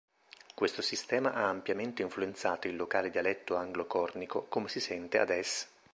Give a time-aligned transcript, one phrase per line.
[0.55, 5.69] Questo sistema ha ampiamente influenzato il locale dialetto anglo-cornico, come si sente ad es.